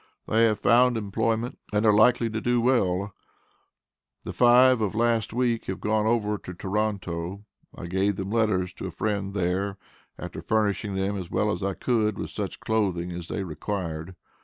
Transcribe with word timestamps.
They 0.27 0.45
have 0.45 0.57
found 0.57 0.97
employment 0.97 1.59
and 1.71 1.85
are 1.85 1.93
likely 1.93 2.27
to 2.31 2.41
do 2.41 2.59
well. 2.59 3.13
The 4.23 4.33
5 4.33 4.81
of 4.81 4.95
last 4.95 5.31
week 5.31 5.65
have 5.65 5.79
gone 5.79 6.07
over 6.07 6.39
to 6.39 6.55
Toronto. 6.55 7.45
I 7.75 7.85
gave 7.85 8.15
them 8.15 8.31
letters 8.31 8.73
to 8.79 8.87
a 8.87 8.89
friend 8.91 9.35
there 9.35 9.77
after 10.17 10.41
furnishing 10.41 10.95
them 10.95 11.15
as 11.19 11.29
well 11.29 11.51
as 11.51 11.61
I 11.61 11.75
could 11.75 12.17
with 12.17 12.31
such 12.31 12.59
clothing 12.61 13.11
as 13.11 13.27
they 13.27 13.43
required. 13.43 14.15